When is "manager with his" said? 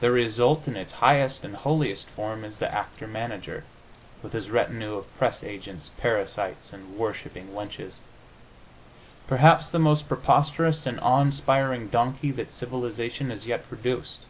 3.06-4.50